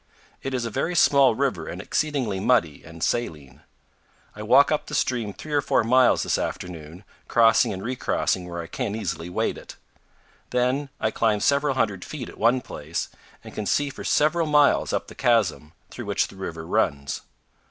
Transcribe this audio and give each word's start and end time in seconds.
It 0.41 0.55
is 0.55 0.65
a 0.65 0.71
very 0.71 0.95
small 0.95 1.35
river 1.35 1.67
and 1.67 1.79
exceedingly 1.79 2.39
muddy 2.39 2.83
and 2.83 3.03
saline. 3.03 3.61
I 4.35 4.41
walk 4.41 4.71
up 4.71 4.87
the 4.87 4.95
stream 4.95 5.31
three 5.31 5.53
or 5.53 5.61
four 5.61 5.83
miles 5.83 6.23
this 6.23 6.39
afternoon, 6.39 7.03
crossing 7.27 7.71
and 7.71 7.83
recrossing 7.83 8.49
where 8.49 8.59
I 8.59 8.65
can 8.65 8.95
easily 8.95 9.29
wade 9.29 9.59
it. 9.59 9.75
Then 10.49 10.89
I 10.99 11.11
climb 11.11 11.39
several 11.39 11.75
hundred 11.75 12.03
feet 12.03 12.29
at 12.29 12.39
one 12.39 12.61
place, 12.61 13.09
and 13.43 13.53
can 13.53 13.67
see 13.67 13.91
for 13.91 14.03
several 14.03 14.47
miles 14.47 14.91
up 14.91 15.05
the 15.05 15.13
chasm 15.13 15.73
through 15.91 16.05
which 16.05 16.29
the 16.29 16.35
river 16.35 16.65
runs. 16.65 17.21